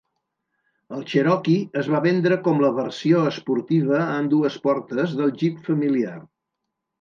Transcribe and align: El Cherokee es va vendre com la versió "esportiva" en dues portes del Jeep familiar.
El 0.95 1.03
Cherokee 1.09 1.67
es 1.81 1.89
va 1.95 2.01
vendre 2.05 2.37
com 2.47 2.63
la 2.63 2.71
versió 2.77 3.21
"esportiva" 3.33 4.01
en 4.15 4.31
dues 4.33 4.59
portes 4.65 5.15
del 5.21 5.35
Jeep 5.43 5.61
familiar. 5.69 6.17